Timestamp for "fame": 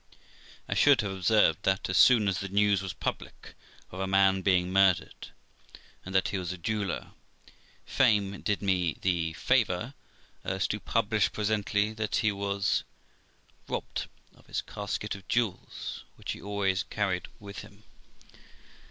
7.85-8.41